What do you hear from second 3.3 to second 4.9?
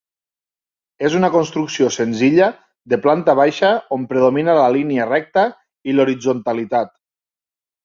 baixa on predomina la